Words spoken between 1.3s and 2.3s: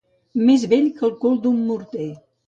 d'un morter.